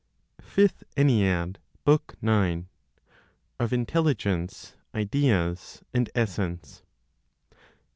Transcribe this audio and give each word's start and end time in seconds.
FIFTH 0.41 0.83
ENNEAD, 0.97 1.59
BOOK 1.85 2.15
NINE. 2.23 2.67
Of 3.59 3.71
Intelligence, 3.71 4.73
Ideas 4.95 5.83
and 5.93 6.09
Essence. 6.15 6.81